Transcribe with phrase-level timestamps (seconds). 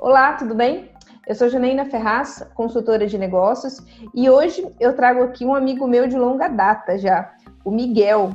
[0.00, 0.92] Olá, tudo bem?
[1.26, 6.06] Eu sou Janaína Ferraz, consultora de negócios, e hoje eu trago aqui um amigo meu
[6.06, 7.34] de longa data já,
[7.64, 8.30] o Miguel.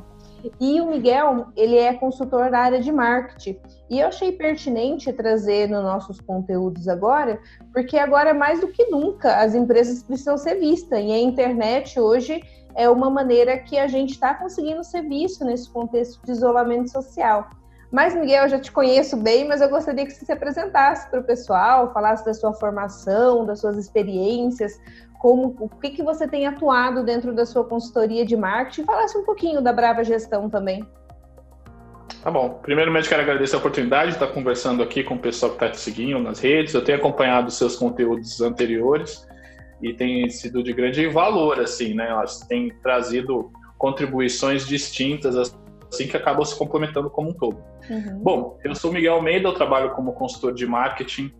[0.59, 3.57] E o Miguel, ele é consultor da área de marketing.
[3.89, 7.39] E eu achei pertinente trazer nos nossos conteúdos agora,
[7.71, 10.99] porque agora mais do que nunca as empresas precisam ser vistas.
[10.99, 12.43] E a internet hoje
[12.75, 17.49] é uma maneira que a gente está conseguindo ser visto nesse contexto de isolamento social.
[17.93, 21.19] Mas, Miguel, eu já te conheço bem, mas eu gostaria que você se apresentasse para
[21.19, 24.81] o pessoal, falasse da sua formação, das suas experiências,
[25.21, 29.23] como o que, que você tem atuado dentro da sua consultoria de marketing, falasse um
[29.23, 30.83] pouquinho da Brava Gestão também.
[32.23, 32.57] Tá bom.
[32.63, 35.79] Primeiramente, quero agradecer a oportunidade de estar conversando aqui com o pessoal que está te
[35.79, 36.73] seguindo nas redes.
[36.73, 39.23] Eu tenho acompanhado seus conteúdos anteriores
[39.83, 42.09] e tem sido de grande valor, assim, né?
[42.09, 45.35] Elas têm trazido contribuições distintas
[45.93, 47.63] assim que acabam se complementando como um todo.
[47.89, 48.19] Uhum.
[48.19, 51.31] Bom, eu sou Miguel Almeida, eu trabalho como consultor de marketing,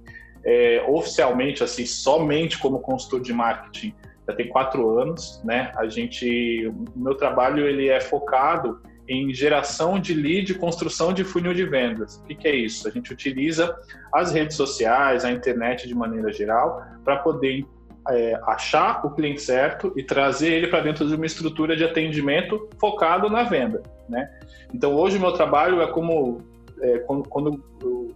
[0.46, 3.94] é, oficialmente, assim, somente como consultor de marketing,
[4.28, 5.72] já tem quatro anos, né?
[5.76, 11.54] A gente, o meu trabalho ele é focado em geração de lead, construção de funil
[11.54, 12.18] de vendas.
[12.18, 12.88] O que, que é isso?
[12.88, 13.76] A gente utiliza
[14.14, 17.66] as redes sociais, a internet de maneira geral, para poder
[18.10, 22.70] é, achar o cliente certo e trazer ele para dentro de uma estrutura de atendimento
[22.80, 24.30] focado na venda, né?
[24.74, 26.42] Então hoje o meu trabalho é como
[26.82, 27.64] é, quando, quando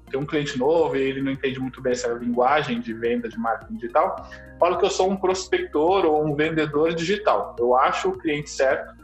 [0.10, 3.38] tem um cliente novo e ele não entende muito bem essa linguagem de venda de
[3.38, 4.28] marketing digital,
[4.60, 7.56] falo que eu sou um prospector ou um vendedor digital.
[7.60, 8.96] Eu acho o cliente certo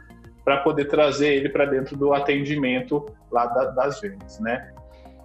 [0.44, 4.72] para poder trazer ele para dentro do atendimento lá da, das vendas, né?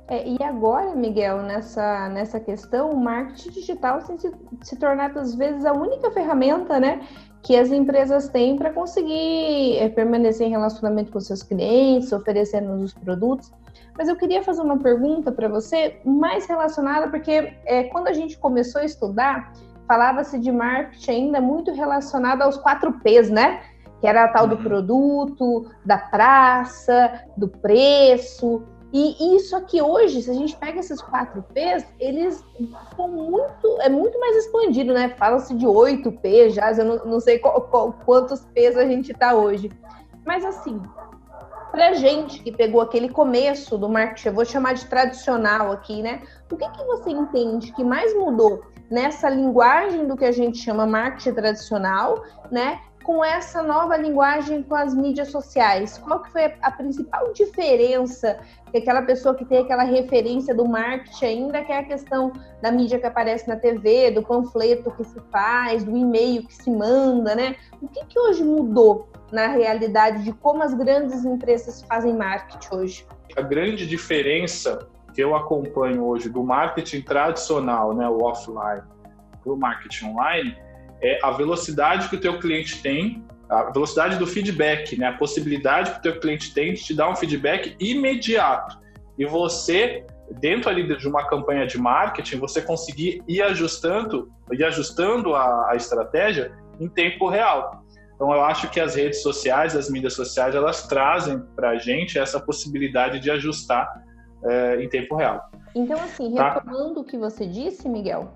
[0.09, 4.31] É, e agora, Miguel, nessa, nessa questão, o marketing digital tem se,
[4.63, 7.07] se tornado, às vezes, a única ferramenta né,
[7.43, 12.91] que as empresas têm para conseguir é, permanecer em relacionamento com seus clientes, oferecendo os
[12.91, 13.51] produtos.
[13.95, 18.35] Mas eu queria fazer uma pergunta para você, mais relacionada, porque é, quando a gente
[18.39, 19.53] começou a estudar,
[19.87, 23.61] falava-se de marketing ainda muito relacionado aos quatro P's, né?
[24.01, 24.63] Que era a tal do uhum.
[24.63, 28.63] produto, da praça, do preço.
[28.91, 32.43] E isso aqui hoje, se a gente pega esses quatro P's, eles
[32.95, 35.09] são muito, é muito mais expandido, né?
[35.09, 39.11] Fala-se de oito P's já, eu não, não sei qual, qual, quantos P's a gente
[39.11, 39.71] está hoje.
[40.25, 40.81] Mas assim,
[41.71, 46.23] pra gente que pegou aquele começo do marketing, eu vou chamar de tradicional aqui, né?
[46.51, 50.87] O que, que você entende que mais mudou nessa linguagem do que a gente chama
[50.87, 52.79] marketing tradicional, né?
[53.09, 55.97] Com essa nova linguagem com as mídias sociais?
[55.97, 58.39] Qual que foi a principal diferença
[58.69, 62.31] que aquela pessoa que tem aquela referência do marketing ainda, que é a questão
[62.61, 66.69] da mídia que aparece na TV, do panfleto que se faz, do e-mail que se
[66.69, 67.55] manda, né?
[67.81, 73.07] O que, que hoje mudou na realidade de como as grandes empresas fazem marketing hoje?
[73.35, 78.83] A grande diferença que eu acompanho hoje do marketing tradicional, né, o offline,
[79.41, 80.55] para o marketing online,
[81.01, 85.07] é a velocidade que o teu cliente tem, a velocidade do feedback, né?
[85.07, 88.77] A possibilidade que o teu cliente tem de te dar um feedback imediato.
[89.17, 90.05] E você,
[90.39, 95.75] dentro ali de uma campanha de marketing, você conseguir ir ajustando, ir ajustando a, a
[95.75, 97.83] estratégia em tempo real.
[98.15, 102.19] Então, eu acho que as redes sociais, as mídias sociais, elas trazem para a gente
[102.19, 103.89] essa possibilidade de ajustar
[104.43, 105.49] é, em tempo real.
[105.73, 106.55] Então, assim, tá?
[106.55, 106.99] retomando tá?
[107.01, 108.33] o que você disse, Miguel,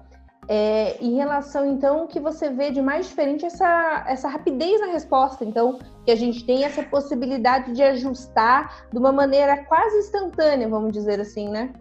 [0.47, 5.43] é, em relação, então, que você vê de mais diferente essa, essa rapidez na resposta,
[5.45, 10.91] então, que a gente tem essa possibilidade de ajustar de uma maneira quase instantânea, vamos
[10.91, 11.71] dizer assim, né?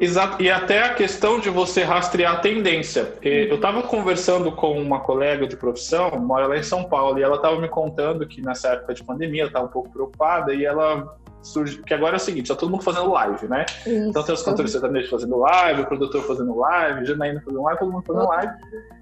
[0.00, 3.14] Exato, e até a questão de você rastrear a tendência.
[3.20, 7.34] Eu estava conversando com uma colega de profissão, mora lá em São Paulo, e ela
[7.34, 11.18] estava me contando que nessa época de pandemia ela estava um pouco preocupada e ela
[11.48, 11.82] surge.
[11.82, 13.64] Que agora é o seguinte: está todo mundo fazendo live, né?
[13.86, 13.90] Isso.
[13.90, 17.92] Então tem os cantores sertanejos fazendo live, o produtor fazendo live, Janaína fazendo live, todo
[17.92, 18.52] mundo fazendo live.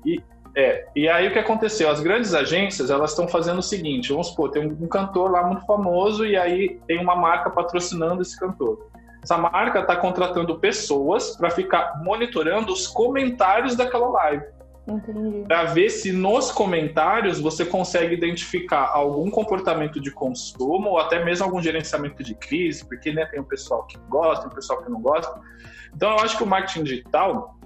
[0.05, 0.23] E,
[0.57, 1.91] é, e aí o que aconteceu?
[1.91, 5.43] As grandes agências elas estão fazendo o seguinte: vamos supor, tem um, um cantor lá
[5.47, 8.89] muito famoso e aí tem uma marca patrocinando esse cantor.
[9.23, 14.45] Essa marca está contratando pessoas para ficar monitorando os comentários daquela live.
[15.49, 21.45] Para ver se nos comentários você consegue identificar algum comportamento de consumo ou até mesmo
[21.45, 24.91] algum gerenciamento de crise, porque né, tem o pessoal que gosta, tem o pessoal que
[24.91, 25.41] não gosta.
[25.95, 27.59] Então eu acho que o marketing digital,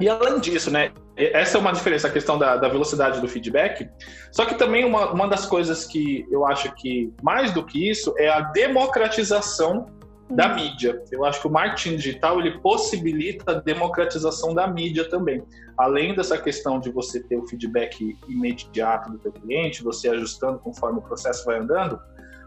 [0.00, 3.88] e além disso, né, essa é uma diferença, a questão da, da velocidade do feedback.
[4.30, 8.14] Só que também uma, uma das coisas que eu acho que mais do que isso
[8.16, 9.97] é a democratização
[10.30, 11.02] da mídia.
[11.10, 15.42] Eu acho que o marketing digital ele possibilita a democratização da mídia também.
[15.76, 20.98] Além dessa questão de você ter o feedback imediato do teu cliente, você ajustando conforme
[20.98, 21.98] o processo vai andando,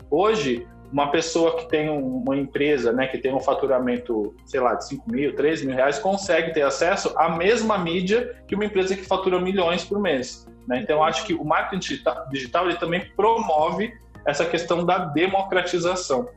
[0.10, 4.86] hoje uma pessoa que tem uma empresa, né, que tem um faturamento, sei lá, de
[4.88, 9.04] 5 mil, 3 mil reais, consegue ter acesso à mesma mídia que uma empresa que
[9.04, 10.46] fatura milhões por mês.
[10.68, 10.82] Né?
[10.82, 13.94] Então, acho que o marketing digital ele também promove
[14.26, 16.28] essa questão da democratização.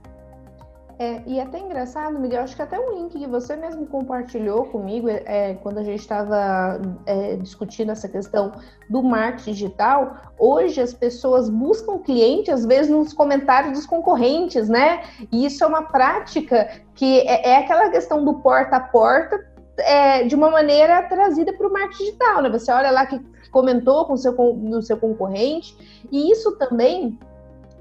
[0.96, 4.66] É, e é até engraçado, Miguel, acho que até um link que você mesmo compartilhou
[4.66, 8.52] comigo é, quando a gente estava é, discutindo essa questão
[8.88, 10.16] do marketing digital.
[10.38, 15.02] Hoje as pessoas buscam cliente, às vezes, nos comentários dos concorrentes, né?
[15.32, 19.44] E isso é uma prática que é, é aquela questão do porta a porta,
[19.78, 22.50] é, de uma maneira trazida para o marketing digital, né?
[22.50, 23.18] Você olha lá que
[23.50, 25.76] comentou com seu, no seu concorrente,
[26.12, 27.18] e isso também,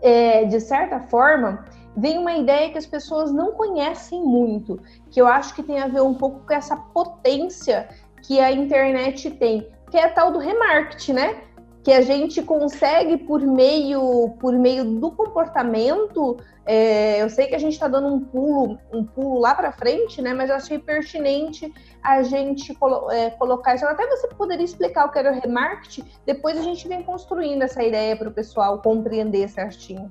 [0.01, 1.63] é, de certa forma,
[1.95, 4.79] vem uma ideia que as pessoas não conhecem muito,
[5.11, 7.89] que eu acho que tem a ver um pouco com essa potência
[8.23, 11.41] que a internet tem, que é a tal do remarketing, né?
[11.83, 16.37] Que a gente consegue por meio por meio do comportamento.
[16.65, 20.21] É, eu sei que a gente está dando um pulo um pulo lá para frente,
[20.21, 20.33] né?
[20.33, 23.85] Mas eu achei pertinente a gente colo é, colocar isso.
[23.85, 26.05] Até você poderia explicar o que era o remarketing.
[26.25, 30.09] Depois a gente vem construindo essa ideia para o pessoal compreender certinho.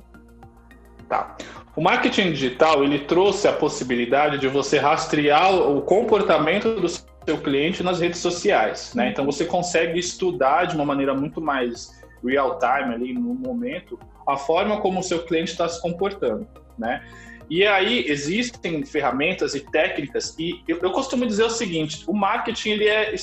[1.08, 1.36] Tá.
[1.74, 7.82] O marketing digital ele trouxe a possibilidade de você rastrear o comportamento do seu cliente
[7.82, 9.08] nas redes sociais, né?
[9.08, 14.36] Então você consegue estudar de uma maneira muito mais real time ali no momento a
[14.36, 16.46] forma como o seu cliente está se comportando,
[16.78, 17.02] né?
[17.48, 22.70] E aí existem ferramentas e técnicas e eu, eu costumo dizer o seguinte: o marketing
[22.70, 23.14] ele é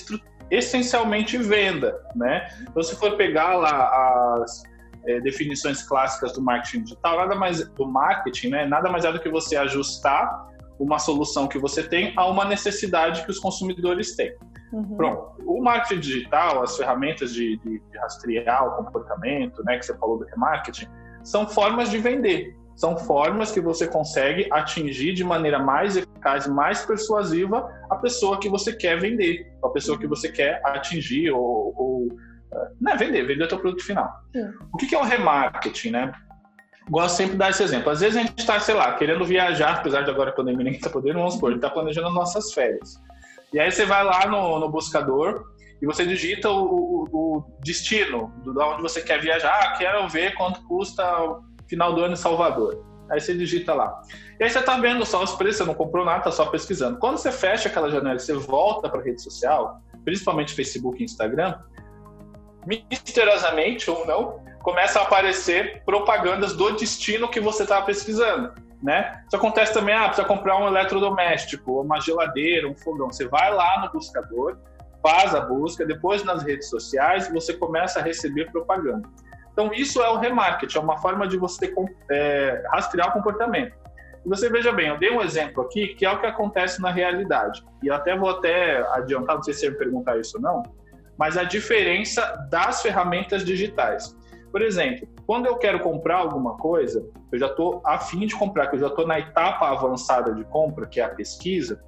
[0.51, 2.47] essencialmente venda, né?
[2.61, 4.63] Então, se for pegar lá as
[5.05, 8.65] é, definições clássicas do marketing digital, nada mais do marketing, né?
[8.65, 10.47] Nada mais é do que você ajustar
[10.79, 14.33] uma solução que você tem a uma necessidade que os consumidores têm.
[14.71, 14.95] Uhum.
[14.95, 15.33] Pronto.
[15.45, 20.19] O marketing digital, as ferramentas de, de, de, rastrear o comportamento, né, que você falou
[20.19, 20.87] do remarketing,
[21.23, 22.55] são formas de vender.
[22.75, 28.47] São formas que você consegue atingir de maneira mais eficaz, mais persuasiva a pessoa que
[28.47, 32.07] você quer vender, a pessoa que você quer atingir ou, ou
[32.79, 34.09] não é vender, vender o teu produto final.
[34.33, 34.51] Sim.
[34.73, 36.11] O que é o remarketing, né?
[36.89, 37.91] Gosto sempre de dar esse exemplo.
[37.91, 40.79] Às vezes a gente está, sei lá, querendo viajar, apesar de agora a pandemia ninguém
[40.79, 42.99] está podendo, vamos supor, a gente está planejando nossas férias.
[43.53, 45.43] E aí você vai lá no, no buscador
[45.81, 49.51] e você digita o, o, o destino, do, onde você quer viajar.
[49.51, 52.83] Ah, quero ver quanto custa o final do ano em Salvador.
[53.09, 54.01] Aí você digita lá.
[54.39, 56.99] E aí você está vendo só os preços, você não comprou nada, está só pesquisando.
[56.99, 61.05] Quando você fecha aquela janela e você volta para a rede social, principalmente Facebook e
[61.05, 61.55] Instagram,
[62.65, 68.53] misteriosamente ou não, começa a aparecer propagandas do destino que você estava pesquisando.
[68.81, 69.23] Né?
[69.27, 73.07] Isso acontece também, ah, precisa comprar um eletrodoméstico, uma geladeira, um fogão.
[73.07, 74.57] Você vai lá no buscador,
[75.01, 79.07] faz a busca, depois nas redes sociais você começa a receber propaganda.
[79.51, 81.73] Então isso é o remarketing, é uma forma de você
[82.09, 83.77] é, rastrear o comportamento.
[84.25, 86.91] E você veja bem, eu dei um exemplo aqui que é o que acontece na
[86.91, 87.63] realidade.
[87.83, 90.63] E até vou até adiantar, não sei se você me perguntar isso ou não,
[91.19, 94.17] mas a diferença das ferramentas digitais.
[94.53, 98.77] Por exemplo, quando eu quero comprar alguma coisa, eu já estou afim de comprar, que
[98.77, 101.83] eu já estou na etapa avançada de compra, que é a pesquisa,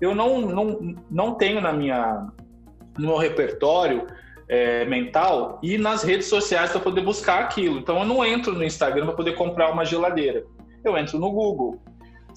[0.00, 2.28] eu não, não, não tenho na minha,
[2.96, 4.06] no meu repertório
[4.48, 7.80] é, mental e nas redes sociais para poder buscar aquilo.
[7.80, 10.44] Então eu não entro no Instagram para poder comprar uma geladeira.
[10.84, 11.82] Eu entro no Google.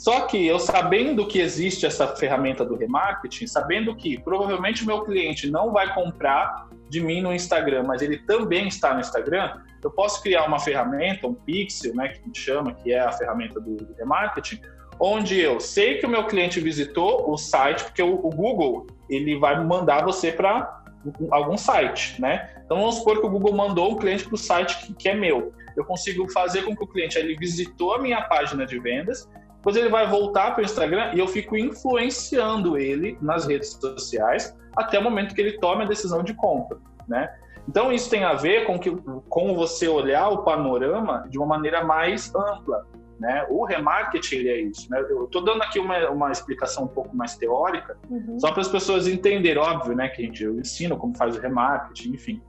[0.01, 5.03] Só que eu sabendo que existe essa ferramenta do remarketing, sabendo que provavelmente o meu
[5.03, 9.91] cliente não vai comprar de mim no Instagram, mas ele também está no Instagram, eu
[9.91, 13.59] posso criar uma ferramenta, um pixel, né, que a gente chama, que é a ferramenta
[13.59, 14.59] do, remarketing,
[14.99, 19.37] onde eu sei que o meu cliente visitou o site, porque o, o Google ele
[19.37, 20.81] vai mandar você para
[21.29, 22.49] algum site, né?
[22.65, 25.13] Então vamos supor que o Google mandou um cliente para o site que, que, é
[25.13, 25.53] meu.
[25.77, 29.29] Eu consigo fazer com que o cliente ele visitou a minha página de vendas
[29.61, 34.57] depois ele vai voltar para o Instagram e eu fico influenciando ele nas redes sociais
[34.75, 37.31] até o momento que ele tome a decisão de compra, né?
[37.69, 38.89] Então isso tem a ver com que
[39.29, 42.87] com você olhar o panorama de uma maneira mais ampla,
[43.19, 43.45] né?
[43.51, 44.99] O remarketing ele é isso, né?
[45.07, 48.39] Eu estou dando aqui uma, uma explicação um pouco mais teórica, uhum.
[48.39, 50.09] só para as pessoas entenderem, óbvio, né?
[50.09, 52.41] Que a gente eu ensino como faz o remarketing, enfim.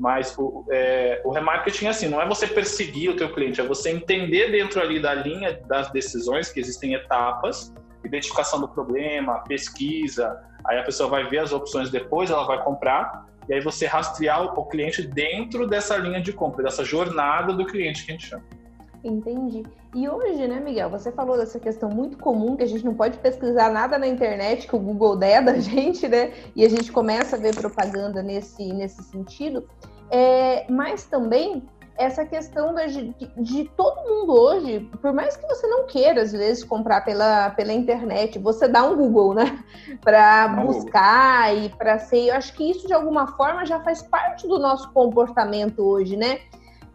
[0.00, 3.90] Mas o, é, o remarketing, assim, não é você perseguir o teu cliente, é você
[3.90, 7.70] entender dentro ali da linha das decisões, que existem etapas,
[8.02, 13.26] identificação do problema, pesquisa, aí a pessoa vai ver as opções depois, ela vai comprar,
[13.46, 18.06] e aí você rastrear o cliente dentro dessa linha de compra, dessa jornada do cliente
[18.06, 18.59] que a gente chama.
[19.02, 19.64] Entendi.
[19.94, 23.18] E hoje, né, Miguel, você falou dessa questão muito comum que a gente não pode
[23.18, 26.32] pesquisar nada na internet que o Google der da gente, né?
[26.54, 29.68] E a gente começa a ver propaganda nesse, nesse sentido.
[30.10, 31.62] É, mas também
[31.96, 36.64] essa questão de, de, todo mundo hoje, por mais que você não queira, às vezes,
[36.64, 39.62] comprar pela, pela internet, você dá um Google, né?
[40.02, 42.28] Para buscar e para ser.
[42.28, 46.40] Eu acho que isso, de alguma forma, já faz parte do nosso comportamento hoje, né?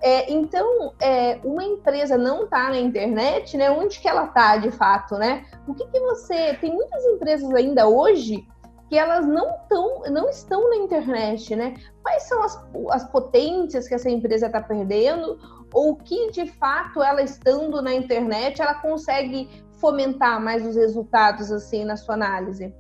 [0.06, 3.72] É, então, é, uma empresa não está na internet, né?
[3.72, 5.44] Onde que ela está de fato, né?
[5.68, 6.54] O que, que você.
[6.62, 8.48] Tem muitas empresas ainda hoje
[8.88, 11.74] que elas não, tão, não estão na internet, né?
[12.04, 15.40] Quais são as, as potências que essa empresa está perdendo?
[15.74, 21.84] Ou que, de fato, ela estando na internet, ela consegue fomentar mais os resultados, assim,
[21.84, 22.72] na sua análise?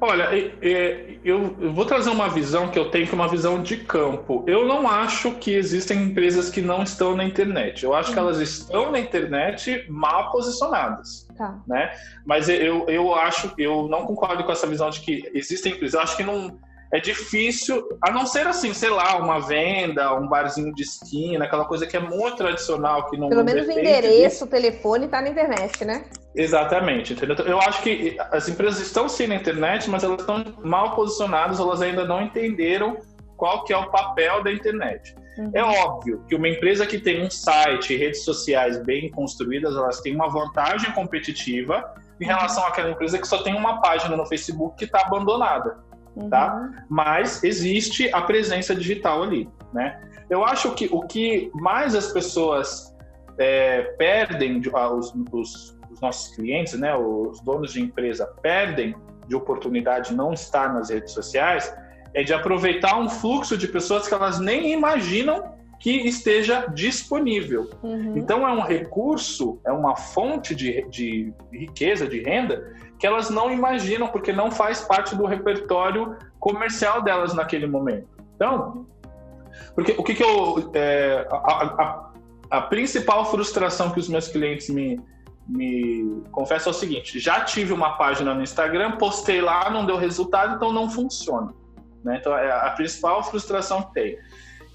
[0.00, 0.28] Olha,
[1.24, 4.44] eu vou trazer uma visão que eu tenho, que é uma visão de campo.
[4.46, 7.84] Eu não acho que existem empresas que não estão na internet.
[7.84, 8.24] Eu acho que uhum.
[8.24, 11.26] elas estão na internet mal posicionadas.
[11.36, 11.58] Tá.
[11.66, 11.92] Né?
[12.24, 15.94] Mas eu, eu acho, eu não concordo com essa visão de que existem empresas.
[15.94, 16.58] Eu acho que não
[16.96, 21.66] é difícil, a não ser assim, sei lá, uma venda, um barzinho de esquina, aquela
[21.66, 25.28] coisa que é muito tradicional, que não Pelo menos o endereço, o telefone está na
[25.28, 26.06] internet, né?
[26.34, 27.34] Exatamente, entendeu?
[27.34, 31.60] Então, eu acho que as empresas estão sim na internet, mas elas estão mal posicionadas,
[31.60, 32.96] elas ainda não entenderam
[33.36, 35.14] qual que é o papel da internet.
[35.36, 35.50] Uhum.
[35.52, 40.00] É óbvio que uma empresa que tem um site e redes sociais bem construídas, elas
[40.00, 42.34] têm uma vantagem competitiva em uhum.
[42.34, 45.84] relação àquela empresa que só tem uma página no Facebook que está abandonada
[46.16, 46.30] uhum.
[46.30, 46.84] tá?
[46.88, 50.00] Mas existe a presença digital ali, né?
[50.28, 52.94] Eu acho que o que mais as pessoas
[53.38, 58.96] é, perdem, os, os, os, nossos clientes, né, os donos de empresa perdem
[59.28, 61.72] de oportunidade não estar nas redes sociais,
[62.12, 67.70] é de aproveitar um fluxo de pessoas que elas nem imaginam que esteja disponível.
[67.82, 68.16] Uhum.
[68.16, 73.50] Então é um recurso, é uma fonte de, de riqueza, de renda, que elas não
[73.52, 78.08] imaginam, porque não faz parte do repertório comercial delas naquele momento.
[78.34, 78.86] Então,
[79.74, 80.70] porque o que, que eu.
[80.74, 82.10] É, a, a,
[82.50, 85.00] a, principal frustração que os meus clientes me,
[85.46, 89.96] me confessam é o seguinte: já tive uma página no Instagram, postei lá, não deu
[89.96, 91.52] resultado, então não funciona.
[92.04, 92.18] Né?
[92.20, 94.18] Então, é a principal frustração que tem.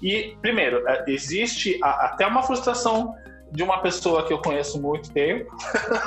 [0.02, 3.14] E, primeiro, é, existe até uma frustração
[3.52, 5.54] de uma pessoa que eu conheço muito tempo,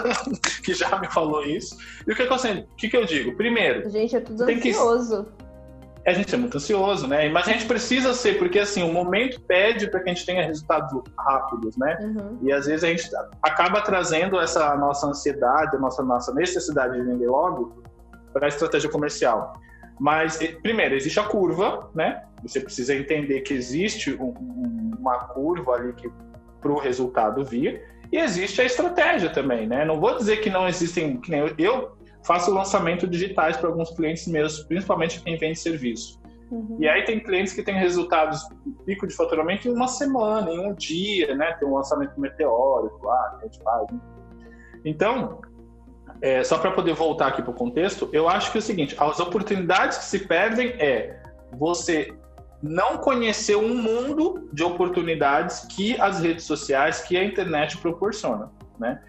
[0.66, 1.78] que já me falou isso.
[2.06, 3.36] E o que, eu, o que, que eu digo?
[3.38, 3.90] Primeiro.
[3.90, 5.26] Gente, é tudo ansioso.
[5.26, 5.46] Que...
[6.10, 7.30] A gente é muito ansioso, né?
[7.30, 10.46] Mas a gente precisa ser, porque assim, o momento pede para que a gente tenha
[10.46, 11.98] resultados rápidos, né?
[12.02, 12.40] Uhum.
[12.44, 13.10] E às vezes a gente
[13.42, 17.84] acaba trazendo essa nossa ansiedade, a nossa, nossa necessidade de vender logo
[18.34, 19.54] para a estratégia comercial.
[20.00, 22.24] Mas, primeiro, existe a curva, né?
[22.44, 24.34] Você precisa entender que existe um,
[25.00, 26.10] uma curva ali que
[26.66, 27.82] para o resultado vir.
[28.12, 29.86] E existe a estratégia também, né?
[29.86, 34.28] Não vou dizer que não existem, que eu, eu faço lançamento digitais para alguns clientes
[34.28, 36.20] meus, principalmente quem vende serviço.
[36.52, 36.78] Uhum.
[36.80, 38.48] E aí tem clientes que têm resultados
[38.86, 41.54] pico de faturamento em uma semana, em um dia, né?
[41.54, 43.88] Tem um lançamento meteórico lá, que a gente faz.
[44.84, 45.42] Então,
[46.22, 48.96] é, só para poder voltar aqui para o contexto, eu acho que é o seguinte:
[48.98, 51.22] as oportunidades que se perdem é
[51.54, 52.14] você
[52.62, 59.02] não conheceu um mundo de oportunidades que as redes sociais, que a internet proporciona, né?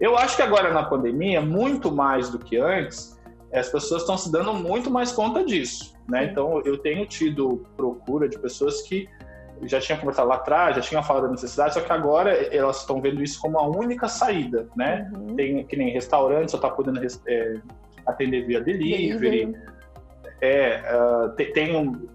[0.00, 3.18] Eu acho que agora na pandemia, muito mais do que antes,
[3.52, 6.24] as pessoas estão se dando muito mais conta disso, né?
[6.24, 9.08] Então, eu tenho tido procura de pessoas que
[9.62, 13.00] já tinham conversado lá atrás, já tinham falado da necessidade, só que agora elas estão
[13.00, 15.10] vendo isso como a única saída, né?
[15.14, 15.36] Uhum.
[15.36, 17.54] Tem que nem restaurante, só está podendo é,
[18.06, 19.56] atender via delivery.
[20.40, 22.06] É, uh, tem, tem um,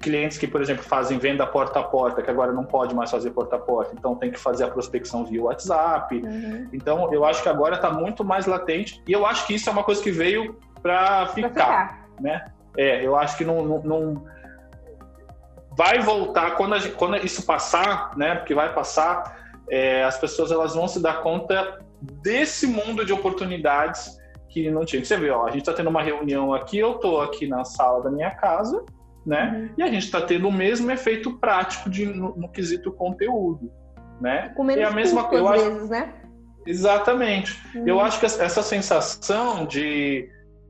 [0.00, 3.30] clientes que, por exemplo, fazem venda porta a porta, que agora não pode mais fazer
[3.30, 6.16] porta a porta, então tem que fazer a prospecção via WhatsApp.
[6.16, 6.68] Uhum.
[6.72, 9.72] Então, eu acho que agora está muito mais latente e eu acho que isso é
[9.72, 12.46] uma coisa que veio para ficar, ficar, né?
[12.76, 14.24] É, eu acho que não, não, não...
[15.78, 18.34] vai voltar quando, gente, quando, isso passar, né?
[18.34, 19.38] Porque vai passar,
[19.70, 21.78] é, as pessoas elas vão se dar conta
[22.22, 24.18] desse mundo de oportunidades
[24.48, 25.04] que não tinha.
[25.04, 28.02] Você vê, ó, a gente está tendo uma reunião aqui, eu estou aqui na sala
[28.02, 28.84] da minha casa
[29.28, 29.52] né?
[29.54, 29.74] Uhum.
[29.76, 33.70] E a gente está tendo o mesmo efeito prático de, no, no quesito conteúdo,
[34.20, 34.52] né?
[34.56, 36.14] Com menos é a mesma coisa, às vezes, né?
[36.66, 37.60] Exatamente.
[37.74, 37.86] Uhum.
[37.86, 40.28] Eu acho que essa sensação de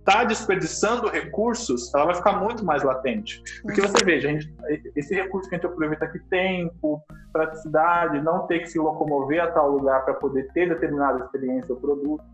[0.09, 3.43] estar tá desperdiçando recursos, ela vai ficar muito mais latente.
[3.63, 3.89] Porque uhum.
[3.89, 4.53] você veja, gente,
[4.97, 9.51] esse recurso que a gente aproveita aqui, tempo, praticidade, não ter que se locomover a
[9.51, 12.25] tal lugar para poder ter determinada experiência ou produto.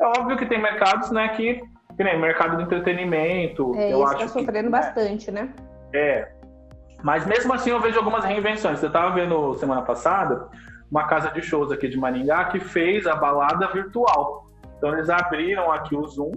[0.00, 1.62] É óbvio que tem mercados, né, que
[1.96, 3.72] que nem mercado do entretenimento.
[3.76, 5.48] É, eu tá acho tá sofrendo que, bastante, né?
[5.92, 6.28] É.
[7.04, 8.82] Mas mesmo assim eu vejo algumas reinvenções.
[8.82, 10.48] Eu estava vendo semana passada
[10.90, 14.46] uma casa de shows aqui de Maringá que fez a balada virtual.
[14.76, 16.32] Então eles abriram aqui o Zoom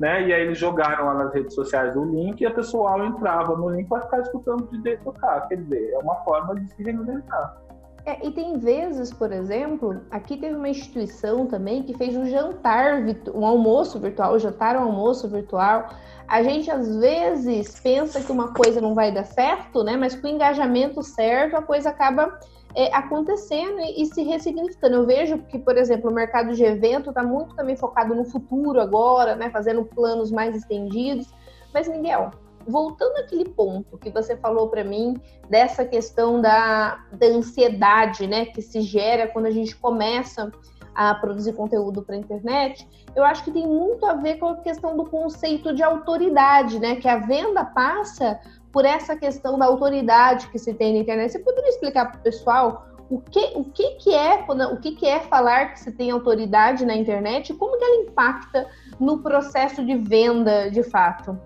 [0.00, 0.26] né?
[0.26, 3.68] E aí eles jogaram lá nas redes sociais o link e a pessoal entrava no
[3.68, 5.46] link para ficar escutando de tocar.
[5.46, 7.60] Quer dizer, é uma forma de se reinventar.
[8.06, 13.02] É, e tem vezes, por exemplo, aqui teve uma instituição também que fez um jantar,
[13.34, 15.90] um almoço virtual, um jantar um almoço virtual.
[16.26, 19.98] A gente às vezes pensa que uma coisa não vai dar certo, né?
[19.98, 22.40] Mas com o engajamento certo, a coisa acaba
[22.74, 24.96] é, acontecendo e, e, se ressignificando.
[24.96, 28.80] Eu vejo que, por exemplo, o mercado de evento está muito também focado no futuro
[28.80, 29.50] agora, né?
[29.50, 31.32] Fazendo planos mais estendidos.
[31.72, 32.30] Mas, Miguel,
[32.66, 38.62] voltando àquele ponto que você falou para mim dessa questão da, da ansiedade, né, que
[38.62, 40.50] se gera quando a gente começa
[40.94, 44.56] a produzir conteúdo para a internet, eu acho que tem muito a ver com a
[44.56, 48.38] questão do conceito de autoridade, né, que a venda passa
[48.72, 51.32] por essa questão da autoridade que se tem na internet.
[51.32, 55.06] Você poderia explicar para o pessoal o que, o que, que é o que, que
[55.06, 58.68] é falar que se tem autoridade na internet e como que ela impacta
[59.00, 61.36] no processo de venda de fato?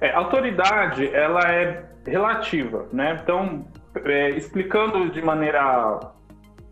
[0.00, 3.18] É, autoridade, ela é relativa, né?
[3.22, 3.66] Então,
[4.06, 6.00] é, explicando de maneira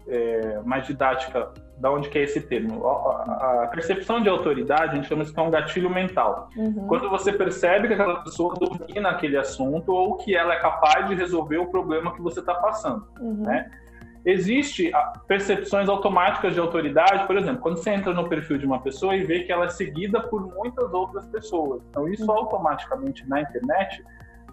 [0.08, 2.86] é, mais didática da onde que é esse termo.
[2.86, 6.48] A, percepção de autoridade, a gente chama isso que é um gatilho mental.
[6.56, 6.86] Uhum.
[6.86, 11.14] Quando você percebe que aquela pessoa domina aquele assunto ou que ela é capaz de
[11.14, 13.44] resolver o problema que você está passando, uhum.
[13.44, 13.70] né?
[14.24, 14.90] Existe
[15.26, 19.24] percepções automáticas de autoridade, por exemplo, quando você entra no perfil de uma pessoa e
[19.24, 21.80] vê que ela é seguida por muitas outras pessoas.
[21.88, 22.36] Então, isso uhum.
[22.36, 24.04] automaticamente na internet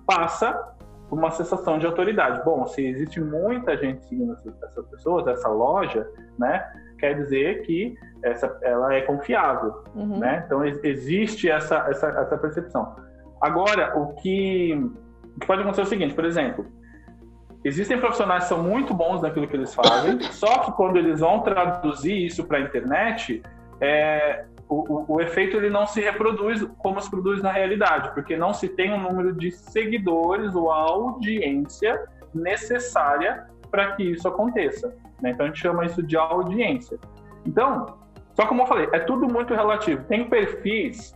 [0.06, 0.76] passa
[1.10, 2.44] por uma sensação de autoridade.
[2.46, 6.64] Bom, se existe muita gente seguindo essas pessoas, essa loja, né,
[6.98, 10.20] quer dizer que essa, ela é confiável, uhum.
[10.20, 10.44] né?
[10.46, 12.96] Então existe essa, essa, essa percepção.
[13.42, 14.74] Agora, o que,
[15.36, 16.66] o que pode acontecer é o seguinte, por exemplo,
[17.66, 21.40] Existem profissionais que são muito bons naquilo que eles fazem, só que quando eles vão
[21.40, 23.42] traduzir isso para a internet,
[23.82, 28.38] é, o, o, o, efeito ele não se reproduz como se produz na realidade, porque
[28.38, 34.96] não se tem um número de seguidores ou audiência necessária para que isso aconteça.
[35.22, 35.32] Né?
[35.32, 36.98] Então a gente chama isso de audiência.
[37.46, 37.98] Então,
[38.34, 40.02] só como eu falei, é tudo muito relativo.
[40.06, 41.14] Tem perfis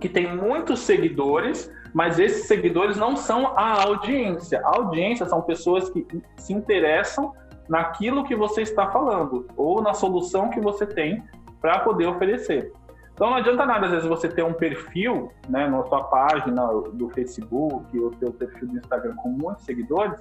[0.00, 4.60] que têm muitos seguidores, mas esses seguidores não são a audiência.
[4.64, 6.04] A audiência são pessoas que
[6.36, 7.32] se interessam
[7.68, 11.22] naquilo que você está falando ou na solução que você tem
[11.60, 12.72] para poder oferecer.
[13.14, 17.08] Então não adianta nada, às vezes, você ter um perfil né, na sua página do
[17.10, 20.20] Facebook ou seu perfil do Instagram com muitos seguidores,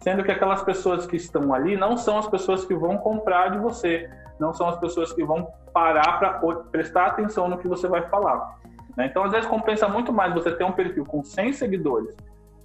[0.00, 3.58] sendo que aquelas pessoas que estão ali não são as pessoas que vão comprar de
[3.58, 4.08] você,
[4.38, 8.58] não são as pessoas que vão parar para prestar atenção no que você vai falar.
[8.96, 9.06] Né?
[9.06, 12.16] Então, às vezes, compensa muito mais você ter um perfil com 100 seguidores,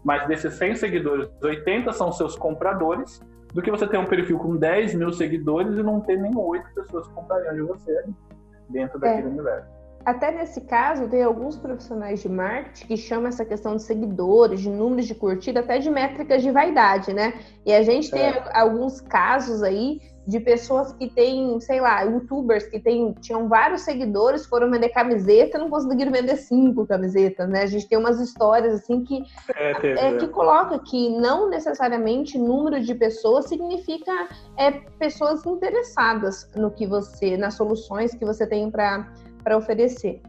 [0.03, 3.21] mas desses 100 seguidores, 80 são seus compradores,
[3.53, 6.73] do que você ter um perfil com 10 mil seguidores e não ter nem 8
[6.73, 8.03] pessoas que comprariam de você
[8.67, 9.01] dentro é.
[9.01, 9.72] daquele universo.
[10.05, 14.69] Até nesse caso, tem alguns profissionais de marketing que chamam essa questão de seguidores, de
[14.69, 17.33] números de curtida, até de métricas de vaidade, né?
[17.65, 18.43] E a gente tem é.
[18.53, 24.45] alguns casos aí de pessoas que têm, sei lá, youtubers que tem, tinham vários seguidores,
[24.45, 27.63] foram vender camiseta e não conseguiram vender cinco camisetas, né?
[27.63, 29.21] A gente tem umas histórias assim que,
[29.55, 36.71] é, é, que coloca que não necessariamente número de pessoas significa é, pessoas interessadas no
[36.71, 39.09] que você, nas soluções que você tem para
[39.51, 40.21] oferecer.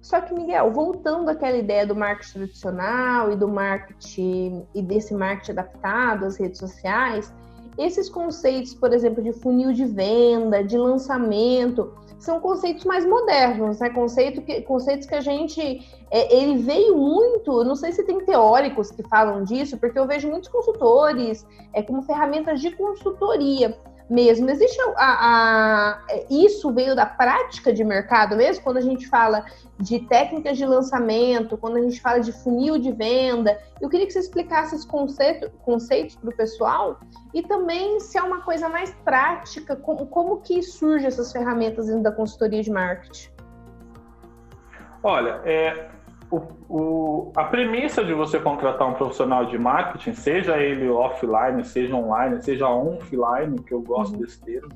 [0.00, 5.52] Só que, Miguel, voltando àquela ideia do marketing tradicional e do marketing e desse marketing
[5.52, 7.32] adaptado às redes sociais,
[7.76, 13.88] esses conceitos, por exemplo, de funil de venda, de lançamento, são conceitos mais modernos, né?
[13.90, 15.60] Conceito que, conceitos que a gente.
[16.10, 20.28] É, ele veio muito, não sei se tem teóricos que falam disso, porque eu vejo
[20.28, 23.76] muitos consultores é, como ferramentas de consultoria
[24.10, 24.50] mesmo.
[24.50, 29.44] Existe a, a, isso veio da prática de mercado mesmo, quando a gente fala
[29.78, 33.58] de técnicas de lançamento, quando a gente fala de funil de venda.
[33.80, 36.98] Eu queria que você explicasse esses conceito, conceitos para o pessoal
[37.32, 42.02] e também se é uma coisa mais prática, como, como que surgem essas ferramentas dentro
[42.02, 43.30] da consultoria de marketing.
[45.02, 45.88] Olha, é,
[46.30, 51.94] o, o, a premissa de você contratar um profissional de marketing, seja ele offline, seja
[51.94, 54.20] online, seja offline, que eu gosto uhum.
[54.20, 54.70] desse termo,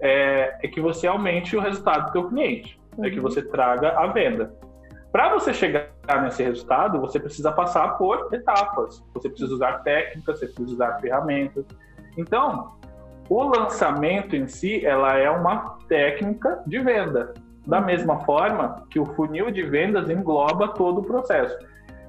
[0.00, 3.04] é, é, que você aumente o resultado do seu cliente, uhum.
[3.04, 3.22] é que uhum.
[3.22, 4.54] você traga a venda.
[5.10, 5.88] Para você chegar
[6.22, 9.00] nesse resultado, você precisa passar por etapas.
[9.14, 11.64] Você precisa usar técnicas, você precisa usar ferramentas.
[12.18, 12.74] Então,
[13.28, 17.32] o lançamento em si, ela é uma técnica de venda
[17.66, 21.56] da mesma forma que o funil de vendas engloba todo o processo.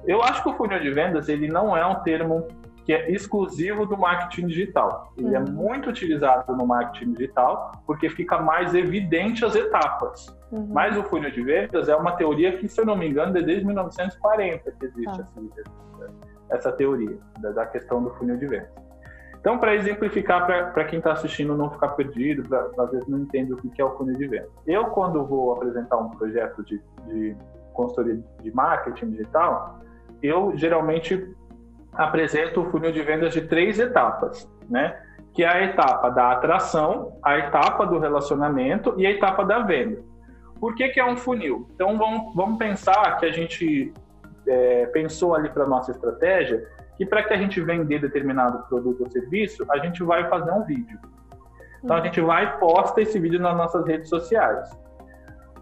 [0.04, 2.46] Eu acho que o funil de vendas ele não é um termo
[2.84, 5.12] que é exclusivo do marketing digital.
[5.16, 5.44] Ele é uhum.
[5.44, 10.26] é muito utilizado no marketing digital porque fica mais evidente as etapas.
[10.52, 10.68] Uhum.
[10.70, 13.42] Mas o funil de vendas é uma teoria que, se eu não me engano, é
[13.42, 15.24] desde 1940 que existe ah.
[15.24, 16.12] essa,
[16.50, 18.85] essa teoria da, da questão do funil de vendas.
[19.46, 22.42] Então, para exemplificar, para quem está assistindo não ficar perdido,
[22.76, 24.48] às vezes não entende o que é o funil de venda.
[24.66, 27.36] Eu, quando vou apresentar um projeto de, de
[27.72, 29.78] consultoria de marketing digital,
[30.20, 31.32] eu geralmente
[31.92, 35.00] apresento o funil de vendas de três etapas, né?
[35.32, 40.02] Que é a etapa da atração, a etapa do relacionamento e a etapa da venda.
[40.58, 41.68] Por que, que é um funil?
[41.72, 43.94] Então, vamos, vamos pensar que a gente
[44.44, 49.10] é, pensou ali para nossa estratégia que para que a gente vender determinado produto ou
[49.10, 50.98] serviço, a gente vai fazer um vídeo.
[51.82, 54.68] Então a gente vai e posta esse vídeo nas nossas redes sociais.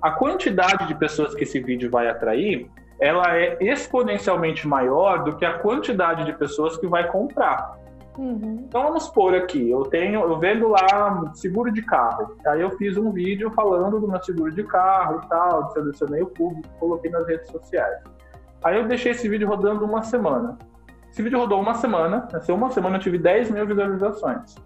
[0.01, 2.71] A quantidade de pessoas que esse vídeo vai atrair,
[3.01, 7.79] ela é exponencialmente maior do que a quantidade de pessoas que vai comprar.
[8.17, 8.65] Uhum.
[8.69, 12.37] Então vamos supor aqui, eu tenho, eu vendo lá seguro de carro.
[12.47, 16.27] Aí eu fiz um vídeo falando do meu seguro de carro e tal, selecionei o
[16.27, 18.03] público, coloquei nas redes sociais.
[18.63, 20.57] Aí eu deixei esse vídeo rodando uma semana.
[21.15, 24.57] Esse vídeo rodou uma semana, nessa uma semana eu tive 10 mil visualizações.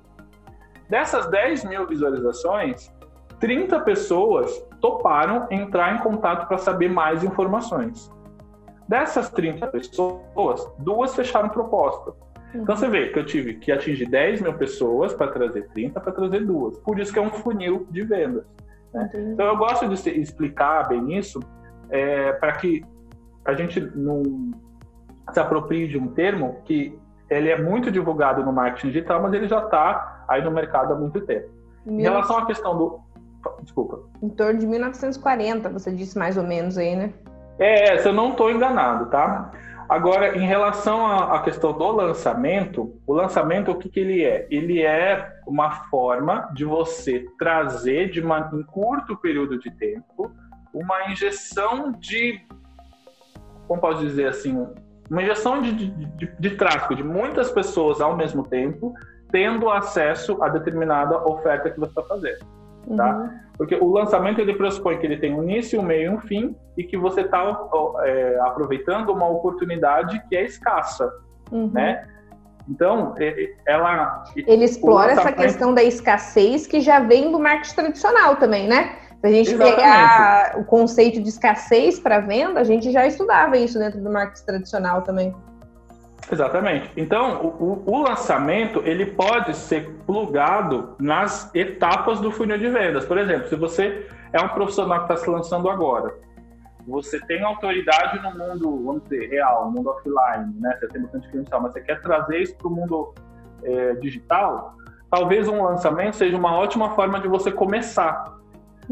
[0.88, 2.90] Dessas 10 mil visualizações,
[3.38, 8.10] 30 pessoas toparam entrar em contato para saber mais informações.
[8.88, 12.14] Dessas 30 pessoas, duas fecharam proposta.
[12.54, 16.12] Então você vê que eu tive que atingir 10 mil pessoas para trazer 30 para
[16.12, 16.78] trazer duas.
[16.78, 18.46] Por isso que é um funil de vendas.
[18.94, 19.10] Né?
[19.34, 21.40] Então eu gosto de explicar bem isso
[21.90, 22.82] é, para que
[23.44, 24.22] a gente não
[25.32, 26.98] se aproprie de um termo que
[27.30, 30.96] ele é muito divulgado no marketing digital, mas ele já está aí no mercado há
[30.96, 31.48] muito tempo.
[31.86, 33.00] Em relação à questão do.
[33.62, 34.00] Desculpa.
[34.22, 37.12] Em torno de 1940, você disse mais ou menos aí, né?
[37.58, 39.50] É, se eu não estou enganado, tá?
[39.88, 44.46] Agora, em relação à questão do lançamento, o lançamento, o que, que ele é?
[44.50, 50.30] Ele é uma forma de você trazer, de uma, em curto período de tempo,
[50.74, 52.38] uma injeção de,
[53.66, 54.68] como posso dizer assim,
[55.10, 58.94] uma injeção de, de, de, tráfego de muitas pessoas ao mesmo tempo,
[59.30, 62.58] tendo acesso a determinada oferta que você está fazendo.
[62.96, 63.16] Tá?
[63.16, 63.30] Uhum.
[63.56, 66.56] Porque o lançamento ele pressupõe que ele tem um início, um meio e um fim,
[66.76, 67.68] e que você está
[68.04, 71.10] é, aproveitando uma oportunidade que é escassa,
[71.50, 71.70] uhum.
[71.72, 72.06] né?
[72.68, 73.14] Então,
[73.66, 74.24] ela.
[74.36, 78.94] Ele explora essa questão da escassez que já vem do marketing tradicional também, né?
[79.20, 79.76] Se a gente Exatamente.
[79.76, 84.46] pegar o conceito de escassez para venda, a gente já estudava isso dentro do marketing
[84.46, 85.34] tradicional também.
[86.30, 86.90] Exatamente.
[86.96, 93.04] Então, o, o, lançamento ele pode ser plugado nas etapas do funil de vendas.
[93.06, 96.14] Por exemplo, se você é um profissional que está se lançando agora,
[96.86, 100.76] você tem autoridade no mundo, vamos dizer, real, no mundo offline, né?
[100.78, 103.14] Você tem bastante cliente, mas você quer trazer isso para o mundo
[103.62, 104.74] é, digital,
[105.10, 108.37] talvez um lançamento seja uma ótima forma de você começar.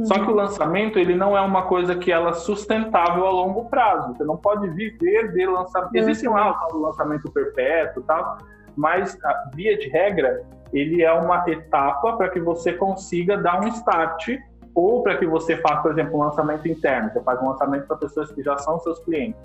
[0.05, 0.35] Só que o uhum.
[0.35, 4.15] lançamento ele não é uma coisa que ela é sustentável a longo prazo.
[4.15, 5.93] Você não pode viver de lançamento.
[5.93, 5.99] Uhum.
[5.99, 8.39] Existe lá o lançamento perpétuo, tal,
[8.77, 13.69] mas a via de regra ele é uma etapa para que você consiga dar um
[13.69, 14.29] start
[14.75, 17.11] ou para que você faça, por exemplo, um lançamento interno.
[17.11, 19.41] Você faz um lançamento para pessoas que já são seus clientes,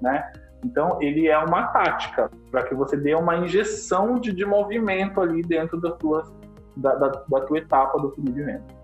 [0.00, 0.32] né?
[0.64, 5.42] Então, ele é uma tática para que você dê uma injeção de, de movimento ali
[5.42, 6.24] dentro da tua,
[6.76, 8.81] da, da, da tua etapa do funil de venda.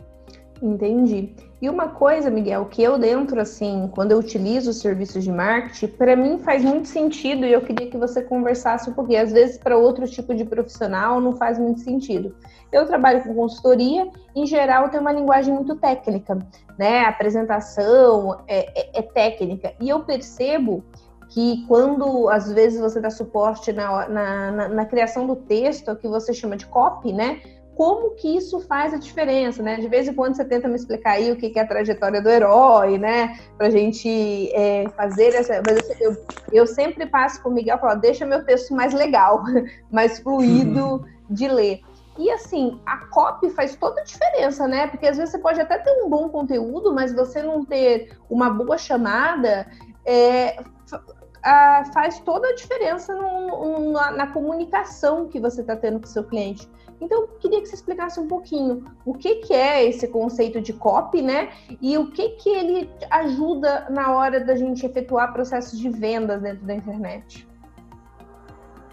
[0.62, 1.34] Entendi.
[1.60, 5.88] E uma coisa, Miguel, que eu dentro, assim, quando eu utilizo os serviços de marketing,
[5.88, 9.22] para mim faz muito sentido e eu queria que você conversasse um pouquinho.
[9.22, 12.34] Às vezes, para outro tipo de profissional, não faz muito sentido.
[12.72, 16.38] Eu trabalho com consultoria, em geral, tem uma linguagem muito técnica,
[16.78, 17.00] né?
[17.00, 19.74] A apresentação é, é, é técnica.
[19.80, 20.84] E eu percebo
[21.28, 26.08] que quando às vezes você dá suporte na, na, na, na criação do texto, que
[26.08, 27.40] você chama de copy, né?
[27.78, 29.76] Como que isso faz a diferença, né?
[29.76, 32.28] De vez em quando você tenta me explicar aí o que é a trajetória do
[32.28, 33.38] herói, né?
[33.56, 35.62] Pra gente é, fazer essa.
[35.64, 36.16] Mas eu,
[36.50, 39.44] eu sempre passo com o Miguel e falo, deixa meu texto mais legal,
[39.92, 41.80] mais fluido de ler.
[42.18, 44.88] E assim, a copy faz toda a diferença, né?
[44.88, 48.50] Porque às vezes você pode até ter um bom conteúdo, mas você não ter uma
[48.50, 49.68] boa chamada,
[50.04, 50.60] é,
[51.44, 56.06] a, faz toda a diferença no, no, na, na, comunicação que você está tendo com
[56.06, 56.68] o seu cliente.
[57.00, 60.72] Então, eu queria que você explicasse um pouquinho o que, que é esse conceito de
[60.72, 61.50] copy, né?
[61.80, 66.66] E o que, que ele ajuda na hora da gente efetuar processos de vendas dentro
[66.66, 67.46] da internet.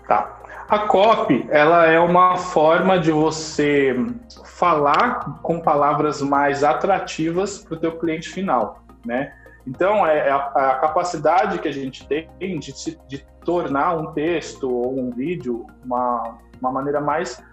[0.08, 0.40] Tá.
[0.68, 3.96] A copy, ela é uma forma de você
[4.44, 9.34] falar com palavras mais atrativas para o teu cliente final, né?
[9.66, 12.74] Então, é, é a, a capacidade que a gente tem de,
[13.08, 17.44] de tornar um texto ou um vídeo uma, uma maneira mais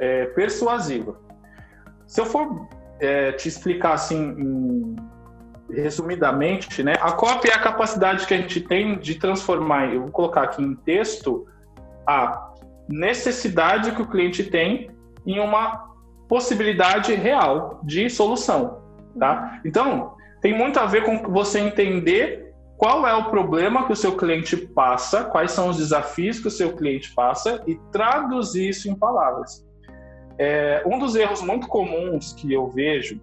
[0.00, 1.20] é, persuasiva.
[2.06, 4.96] Se eu for é, te explicar assim, em,
[5.70, 10.10] resumidamente, né, a cópia é a capacidade que a gente tem de transformar, eu vou
[10.10, 11.46] colocar aqui em texto,
[12.06, 12.50] a
[12.88, 14.90] necessidade que o cliente tem
[15.24, 15.88] em uma
[16.28, 18.82] possibilidade real de solução,
[19.18, 19.60] tá?
[19.64, 24.16] Então, tem muito a ver com você entender qual é o problema que o seu
[24.16, 28.94] cliente passa, quais são os desafios que o seu cliente passa e traduzir isso em
[28.94, 29.68] palavras.
[30.42, 33.20] É, um dos erros muito comuns que eu vejo,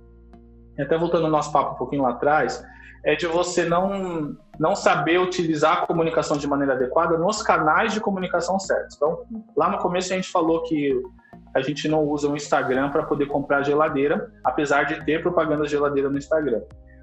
[0.80, 2.63] até voltando ao nosso papo um pouquinho lá atrás,
[3.03, 7.99] é de você não, não saber utilizar a comunicação de maneira adequada nos canais de
[7.99, 8.95] comunicação certos.
[8.97, 9.23] Então,
[9.56, 10.93] lá no começo a gente falou que
[11.56, 15.71] a gente não usa o Instagram para poder comprar geladeira, apesar de ter propaganda de
[15.71, 16.62] geladeira no Instagram.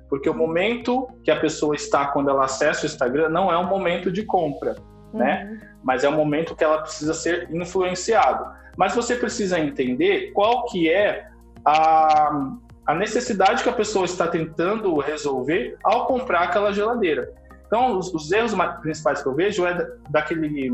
[0.08, 3.66] Porque o momento que a pessoa está quando ela acessa o Instagram não é um
[3.66, 4.76] momento de compra,
[5.12, 5.44] né?
[5.44, 5.50] uhum.
[5.50, 5.60] né?
[5.82, 8.62] Mas é um momento que ela precisa ser influenciado.
[8.76, 11.28] Mas você precisa entender qual que é
[11.64, 12.52] a,
[12.86, 17.32] a necessidade que a pessoa está tentando resolver ao comprar aquela geladeira.
[17.66, 20.70] Então, os, os erros principais que eu vejo é daquele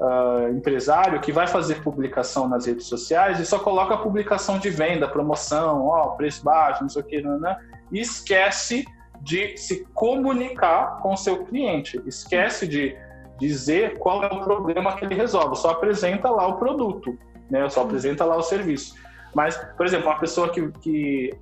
[0.00, 4.68] uh, empresário que vai fazer publicação nas redes sociais e só coloca a publicação de
[4.70, 7.56] venda, promoção, ó, preço baixo, não sei o que, né?
[7.90, 8.84] e esquece
[9.20, 12.96] de se comunicar com o seu cliente, esquece de
[13.38, 17.16] dizer qual é o problema que ele resolve, só apresenta lá o produto,
[17.50, 17.68] né?
[17.68, 18.94] Só apresenta lá o serviço.
[19.34, 21.34] Mas, por exemplo, uma pessoa que, que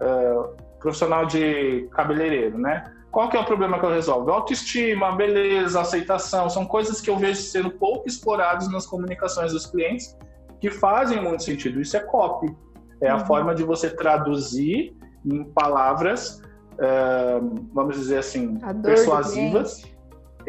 [0.00, 2.92] uh, profissional de cabeleireiro, né?
[3.10, 4.30] Qual que é o problema que ela resolve?
[4.30, 10.16] Autoestima, beleza, aceitação, são coisas que eu vejo sendo pouco exploradas nas comunicações dos clientes
[10.60, 11.80] que fazem muito sentido.
[11.80, 12.54] Isso é copy.
[13.00, 13.26] É a uhum.
[13.26, 16.40] forma de você traduzir em palavras,
[16.74, 19.82] uh, vamos dizer assim, persuasivas.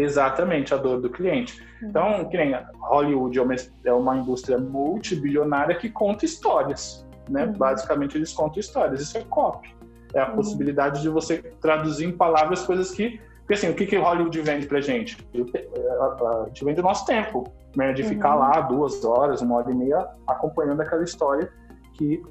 [0.01, 1.61] Exatamente, a dor do cliente.
[1.81, 1.89] Uhum.
[1.89, 7.45] Então, que nem Hollywood é uma, é uma indústria multibilionária que conta histórias, né?
[7.45, 7.53] Uhum.
[7.53, 9.01] Basicamente, eles contam histórias.
[9.01, 9.75] Isso é copy.
[10.13, 10.37] É a uhum.
[10.37, 13.21] possibilidade de você traduzir em palavras coisas que...
[13.39, 15.17] Porque, assim, o que, que Hollywood vende pra gente?
[15.33, 17.93] A gente vende o nosso tempo, né?
[17.93, 18.39] De ficar uhum.
[18.39, 21.51] lá duas horas, uma hora e meia, acompanhando aquela história
[21.93, 22.23] que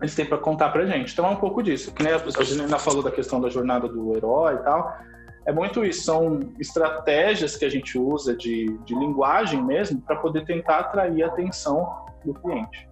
[0.00, 1.12] eles têm para contar para gente.
[1.12, 1.92] Então é um pouco disso.
[1.92, 4.96] Que nem a Janina falou da questão da jornada do herói e tal.
[5.48, 10.44] É muito isso, são estratégias que a gente usa de, de linguagem mesmo para poder
[10.44, 11.88] tentar atrair a atenção
[12.22, 12.86] do cliente.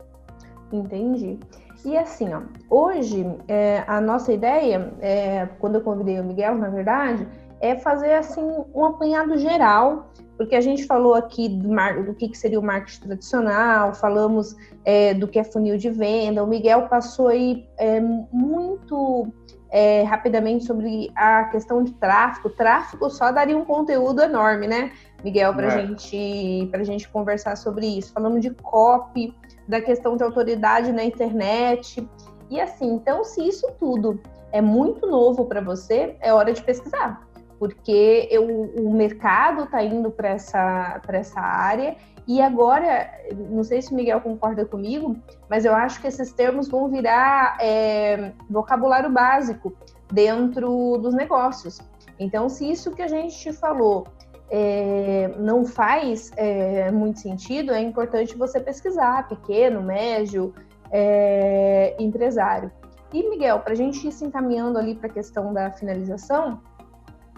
[0.73, 1.39] Entendi.
[1.85, 2.41] E assim, ó,
[2.71, 7.29] hoje é, a nossa ideia, é, quando eu convidei o Miguel, na verdade,
[7.61, 8.43] é fazer assim
[8.75, 11.69] um apanhado geral porque a gente falou aqui do,
[12.05, 16.45] do que, que, seria o marketing tradicional, falamos é, do que é funil de venda,
[16.45, 19.33] o Miguel passou aí é, muito
[19.71, 22.51] é, rapidamente sobre a questão de tráfego.
[22.51, 24.93] Tráfego só daria um conteúdo enorme, né,
[25.25, 25.71] Miguel, para é.
[25.71, 28.13] gente, a gente conversar sobre isso.
[28.13, 29.35] Falamos de copy,
[29.67, 32.09] da questão de autoridade na internet.
[32.51, 34.21] E assim, então, se isso tudo
[34.53, 37.27] é muito novo para você, é hora de pesquisar
[37.59, 41.97] porque eu, o mercado está indo para essa, essa área
[42.27, 43.09] e agora,
[43.51, 45.17] não sei se o Miguel concorda comigo,
[45.49, 49.73] mas eu acho que esses termos vão virar é, vocabulário básico
[50.13, 51.79] dentro dos negócios.
[52.19, 54.09] Então, se isso que a gente falou
[54.51, 60.53] é, não faz é, muito sentido, é importante você pesquisar, pequeno, médio,
[60.91, 62.73] é, empresário.
[63.13, 66.61] E, Miguel, para a gente ir se encaminhando ali para a questão da finalização,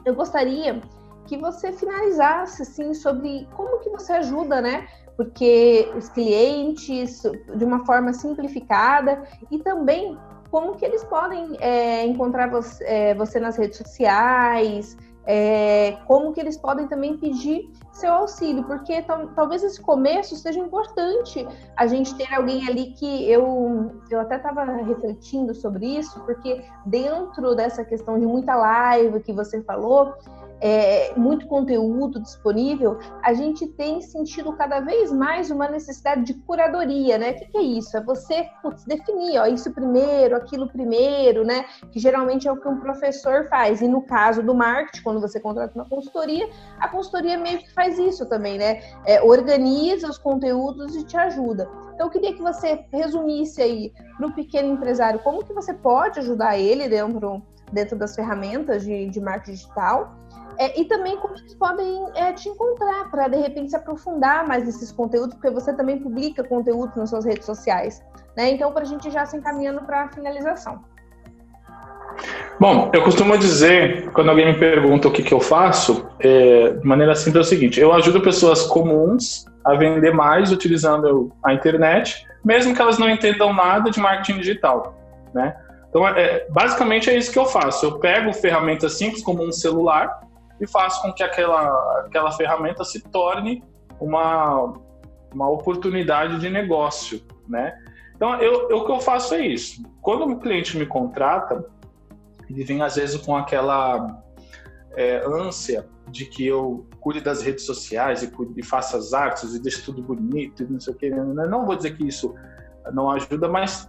[0.04, 0.80] eu gostaria
[1.28, 4.88] que você finalizasse assim sobre como que você ajuda, né?
[5.16, 7.22] Porque os clientes
[7.54, 10.16] de uma forma simplificada e também
[10.50, 16.40] como que eles podem é, encontrar você, é, você, nas redes sociais, é, como que
[16.40, 19.04] eles podem também pedir seu auxílio, porque
[19.36, 24.64] talvez esse começo seja importante a gente ter alguém ali que eu, eu até estava
[24.64, 30.14] refletindo sobre isso, porque dentro dessa questão de muita live que você falou,
[30.60, 37.18] é, muito conteúdo disponível, a gente tem sentido cada vez mais uma necessidade de curadoria,
[37.18, 37.30] né?
[37.30, 37.96] O que, que é isso?
[37.96, 41.64] É você putz, definir, ó, isso primeiro, aquilo primeiro, né?
[41.92, 43.80] Que geralmente é o que um professor faz.
[43.80, 47.98] E no caso do marketing, quando você contrata uma consultoria, a consultoria meio que faz
[47.98, 48.80] isso também, né?
[49.04, 51.68] É, organiza os conteúdos e te ajuda.
[51.94, 56.20] Então, eu queria que você resumisse aí para o pequeno empresário como que você pode
[56.20, 57.42] ajudar ele dentro,
[57.72, 60.14] dentro das ferramentas de, de marketing digital
[60.58, 64.66] é, e também como eles podem é, te encontrar para de repente se aprofundar mais
[64.66, 68.02] nesses conteúdos, porque você também publica conteúdo nas suas redes sociais.
[68.36, 68.50] Né?
[68.50, 70.82] Então, para a gente já se encaminhando para a finalização.
[72.58, 76.84] Bom, eu costumo dizer, quando alguém me pergunta o que, que eu faço, é, de
[76.84, 82.26] maneira simples é o seguinte: eu ajudo pessoas comuns a vender mais utilizando a internet,
[82.44, 84.98] mesmo que elas não entendam nada de marketing digital,
[85.32, 85.54] né?
[85.88, 87.86] Então, é, basicamente é isso que eu faço.
[87.86, 90.20] Eu pego ferramentas simples como um celular
[90.60, 93.62] e faço com que aquela, aquela ferramenta se torne
[94.00, 94.74] uma,
[95.32, 97.74] uma oportunidade de negócio, né?
[98.14, 99.82] Então, eu, eu, o que eu faço é isso.
[100.02, 101.64] Quando o cliente me contrata,
[102.50, 104.20] ele vem às vezes com aquela
[104.96, 109.62] é, ânsia de que eu cuide das redes sociais e, e faça as artes e
[109.62, 111.10] deixe tudo bonito e não sei o que.
[111.10, 112.34] Não vou dizer que isso
[112.92, 113.88] não ajuda, mas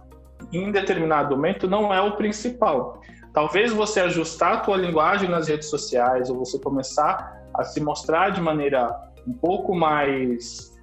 [0.52, 3.00] em determinado momento não é o principal.
[3.32, 8.30] Talvez você ajustar a tua linguagem nas redes sociais ou você começar a se mostrar
[8.30, 8.90] de maneira
[9.26, 10.76] um pouco mais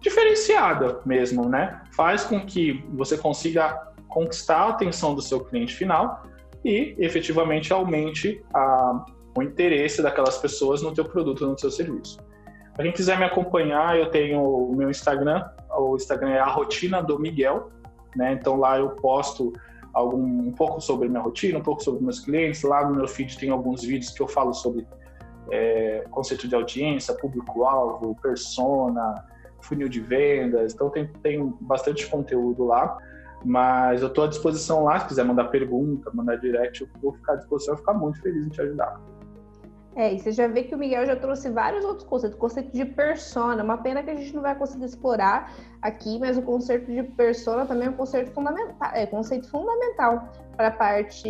[0.00, 1.82] diferenciada mesmo, né?
[1.92, 6.22] Faz com que você consiga conquistar a atenção do seu cliente final
[6.64, 9.04] e efetivamente aumente a,
[9.36, 12.18] o interesse daquelas pessoas no teu produto, no teu serviço.
[12.74, 17.02] Para quem quiser me acompanhar, eu tenho o meu Instagram, o Instagram é a rotina
[17.02, 17.70] do Miguel,
[18.16, 18.32] né?
[18.32, 19.52] Então lá eu posto
[19.92, 22.62] algum, um pouco sobre minha rotina, um pouco sobre meus clientes.
[22.62, 24.86] Lá no meu feed tem alguns vídeos que eu falo sobre
[25.50, 29.24] é, conceito de audiência, público-alvo, persona,
[29.60, 30.74] funil de vendas.
[30.74, 32.96] Então tem, tem bastante conteúdo lá.
[33.44, 37.34] Mas eu estou à disposição lá, se quiser mandar pergunta, mandar direct, eu vou ficar
[37.34, 39.00] à disposição, eu vou ficar muito feliz em te ajudar.
[39.98, 42.84] É, e você já vê que o Miguel já trouxe vários outros conceitos, conceito de
[42.84, 47.02] persona, uma pena que a gente não vai conseguir explorar aqui, mas o conceito de
[47.02, 51.28] persona também é um conceito fundamental, é conceito fundamental para a parte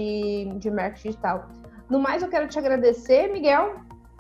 [0.59, 1.49] de marketing digital.
[1.89, 3.77] No mais, eu quero te agradecer, Miguel,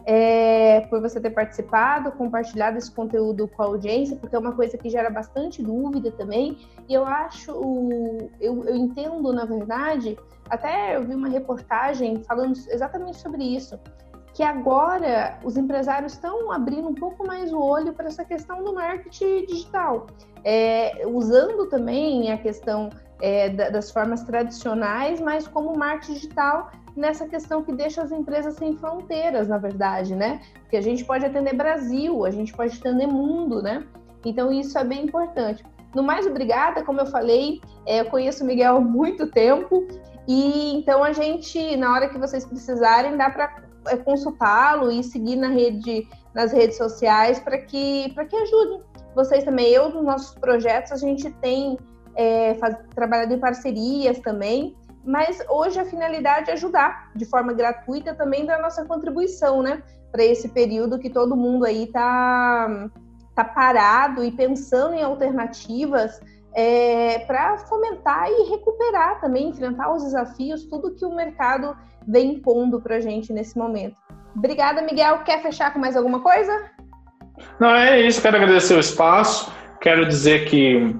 [0.06, 4.78] é, por você ter participado, compartilhado esse conteúdo com a audiência, porque é uma coisa
[4.78, 6.56] que gera bastante dúvida também.
[6.88, 7.50] E eu acho,
[8.40, 13.78] eu, eu entendo, na verdade, até eu vi uma reportagem falando exatamente sobre isso,
[14.38, 18.72] que agora os empresários estão abrindo um pouco mais o olho para essa questão do
[18.72, 20.06] marketing digital,
[20.44, 22.88] é, usando também a questão
[23.20, 28.76] é, das formas tradicionais, mas como marketing digital nessa questão que deixa as empresas sem
[28.76, 30.40] fronteiras, na verdade, né?
[30.60, 33.84] Porque a gente pode atender Brasil, a gente pode atender mundo, né?
[34.24, 35.64] Então isso é bem importante.
[35.96, 39.84] No mais, obrigada, como eu falei, é, eu conheço o Miguel há muito tempo
[40.28, 45.48] e então a gente, na hora que vocês precisarem, dá para consultá-lo e seguir na
[45.48, 49.68] rede, nas redes sociais para que, que ajude vocês também.
[49.68, 51.78] Eu, nos nossos projetos, a gente tem
[52.14, 54.76] é, faz, trabalhado em parcerias também
[55.08, 59.82] mas hoje a finalidade é ajudar de forma gratuita também da nossa contribuição, né?
[60.12, 62.90] Para esse período que todo mundo aí tá,
[63.34, 66.20] tá parado e pensando em alternativas
[66.54, 72.80] é, para fomentar e recuperar também, enfrentar os desafios, tudo que o mercado vem impondo
[72.80, 73.96] para a gente nesse momento.
[74.36, 75.18] Obrigada, Miguel.
[75.24, 76.70] Quer fechar com mais alguma coisa?
[77.60, 78.22] Não, é isso.
[78.22, 79.52] Quero agradecer o espaço.
[79.80, 80.94] Quero dizer que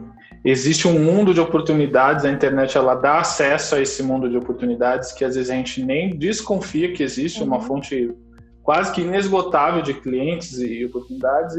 [0.45, 5.13] existe um mundo de oportunidades, a internet ela dá acesso a esse mundo de oportunidades
[5.13, 7.49] que às vezes a gente nem desconfia que existe, uhum.
[7.49, 8.15] uma fonte
[8.63, 11.57] quase que inesgotável de clientes e oportunidades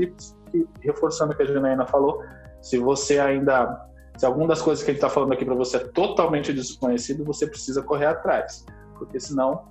[0.54, 2.22] e, reforçando o que a Janaína falou,
[2.62, 3.88] se você ainda
[4.20, 7.24] se alguma das coisas que a gente está falando aqui para você é totalmente desconhecido,
[7.24, 8.66] você precisa correr atrás,
[8.98, 9.64] porque senão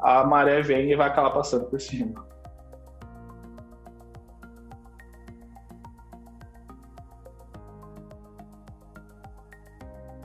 [0.00, 2.24] a maré vem e vai acabar passando por cima.